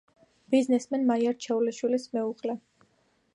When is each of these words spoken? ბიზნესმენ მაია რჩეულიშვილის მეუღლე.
ბიზნესმენ 0.53 1.05
მაია 1.11 1.33
რჩეულიშვილის 1.35 2.09
მეუღლე. 2.17 2.57